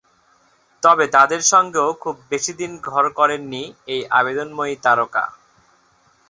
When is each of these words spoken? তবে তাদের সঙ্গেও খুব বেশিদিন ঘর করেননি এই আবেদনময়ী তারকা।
তবে 0.83 1.05
তাদের 1.15 1.41
সঙ্গেও 1.51 1.89
খুব 2.01 2.15
বেশিদিন 2.31 2.71
ঘর 2.87 3.05
করেননি 3.19 3.63
এই 3.87 4.01
আবেদনময়ী 4.11 4.75
তারকা। 4.83 5.23